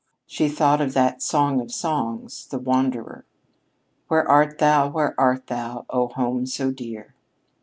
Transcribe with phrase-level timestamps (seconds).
[0.25, 3.23] She thought of that song of songs, "The Wanderer."
[4.07, 4.89] "Where art thou?
[4.89, 7.13] Where art thou, O home so dear?"